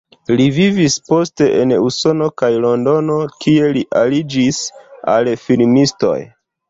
[0.37, 4.63] Li vivis poste en Usono kaj Londono, kie li aliĝis
[5.15, 6.19] al filmistoj.